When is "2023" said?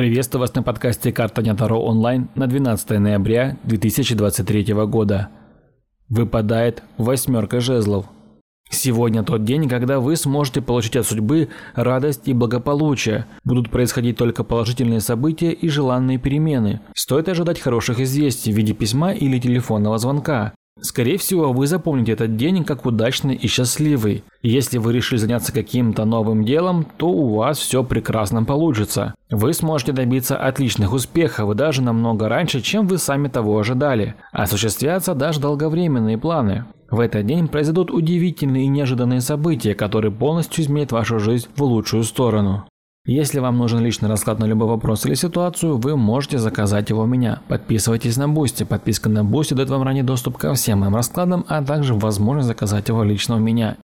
3.64-4.72